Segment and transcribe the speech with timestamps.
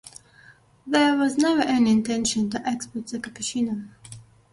[0.87, 3.87] There was never any intention to export the Cappuccino.